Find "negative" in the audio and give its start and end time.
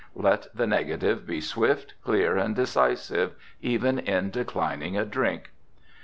0.65-1.27